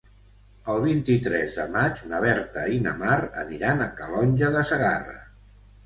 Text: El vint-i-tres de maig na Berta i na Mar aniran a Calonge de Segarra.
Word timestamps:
El 0.71 0.79
vint-i-tres 0.85 1.59
de 1.59 1.67
maig 1.77 2.01
na 2.13 2.23
Berta 2.25 2.65
i 2.79 2.83
na 2.89 2.97
Mar 3.05 3.21
aniran 3.45 3.87
a 3.87 3.91
Calonge 4.03 4.55
de 4.61 4.69
Segarra. 4.73 5.21